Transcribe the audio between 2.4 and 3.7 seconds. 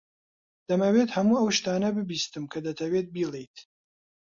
کە دەتەوێت بیڵێیت.